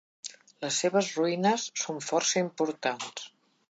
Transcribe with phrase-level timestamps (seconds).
[0.65, 3.33] Les seves ruïnes són força importants.